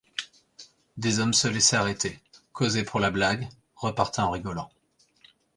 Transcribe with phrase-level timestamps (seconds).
[0.97, 2.19] Des hommes se laissaient arrêter,
[2.53, 4.71] causaient pour la blague, repartaient en rigolant.